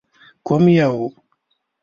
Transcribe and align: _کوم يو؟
_کوم 0.45 0.65
يو؟ 0.77 0.95